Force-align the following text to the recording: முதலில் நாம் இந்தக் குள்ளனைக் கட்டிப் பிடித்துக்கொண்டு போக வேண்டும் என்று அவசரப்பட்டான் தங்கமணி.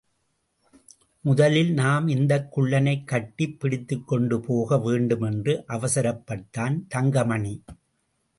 முதலில் 1.21 1.73
நாம் 1.73 2.07
இந்தக் 2.07 2.57
குள்ளனைக் 2.57 3.05
கட்டிப் 3.05 3.59
பிடித்துக்கொண்டு 3.59 4.39
போக 4.39 4.77
வேண்டும் 4.77 5.21
என்று 5.21 5.63
அவசரப்பட்டான் 5.67 6.81
தங்கமணி. 6.87 7.63